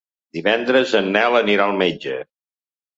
Divendres 0.37 0.95
en 1.01 1.11
Nel 1.19 1.39
anirà 1.43 1.71
al 1.71 1.81
metge. 1.85 2.21